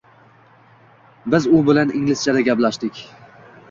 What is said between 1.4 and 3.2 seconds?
u bilan inglizchada gaplashdik.